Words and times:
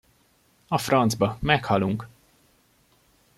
A 0.69 0.77
francba, 0.77 1.37
meghalunk! 1.41 2.07